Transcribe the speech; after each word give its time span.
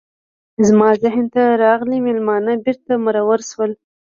زما 0.67 0.89
ذهن 1.03 1.25
ته 1.33 1.43
راغلي 1.63 1.99
میلمانه 2.05 2.53
بیرته 2.65 2.91
مرور 3.05 3.39
شول. 3.49 3.71